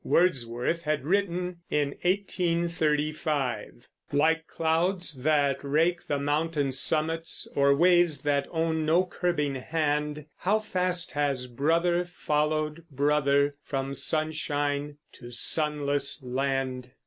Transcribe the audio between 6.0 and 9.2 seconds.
the mountain summits, Or waves that own no